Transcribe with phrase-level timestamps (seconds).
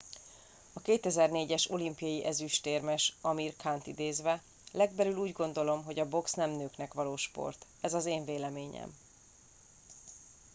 [0.73, 6.93] "a 2004-es olimpiai ezüstérmes amir khant idézve: "legbelül úgy gondolom hogy a box nem nőknek
[6.93, 7.65] való sport.
[7.81, 8.93] ez az én véleményem.""